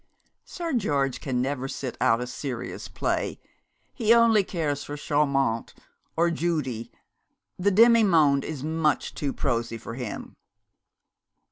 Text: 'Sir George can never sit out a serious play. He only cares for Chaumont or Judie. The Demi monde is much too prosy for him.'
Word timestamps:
'Sir 0.43 0.73
George 0.73 1.21
can 1.21 1.43
never 1.43 1.67
sit 1.67 1.95
out 2.01 2.19
a 2.19 2.25
serious 2.25 2.87
play. 2.87 3.39
He 3.93 4.15
only 4.15 4.43
cares 4.43 4.83
for 4.83 4.97
Chaumont 4.97 5.75
or 6.17 6.31
Judie. 6.31 6.91
The 7.59 7.69
Demi 7.69 8.03
monde 8.03 8.43
is 8.43 8.63
much 8.63 9.13
too 9.13 9.31
prosy 9.31 9.77
for 9.77 9.93
him.' 9.93 10.35